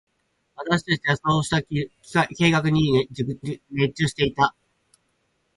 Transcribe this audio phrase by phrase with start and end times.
[0.55, 1.49] 私達はそうし
[2.11, 3.07] た計画に
[3.71, 4.55] 熱中していた。